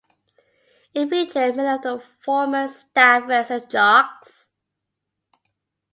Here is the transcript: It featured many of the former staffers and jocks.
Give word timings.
It 0.95 1.09
featured 1.11 1.55
many 1.55 1.69
of 1.69 1.83
the 1.83 1.99
former 2.25 2.67
staffers 2.69 3.51
and 3.51 3.69
jocks. 3.69 4.49